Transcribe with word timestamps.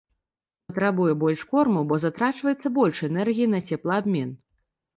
Патрабуе 0.71 1.13
больш 1.23 1.43
корму, 1.51 1.83
бо 1.93 1.99
затрачваецца 2.07 2.73
больш 2.81 3.05
энергіі 3.11 3.51
на 3.55 3.63
цеплаабмен. 3.73 4.37